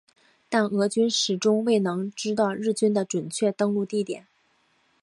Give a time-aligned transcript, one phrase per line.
[0.49, 4.25] 但俄军始终未能知道日军的准确登陆地点。